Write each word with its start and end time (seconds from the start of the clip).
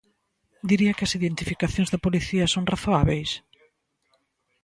Diría 0.69 0.95
que 0.97 1.05
as 1.07 1.15
identificacións 1.19 1.89
da 1.89 2.03
policía 2.05 2.45
son 2.53 2.67
razoábeis? 2.71 3.31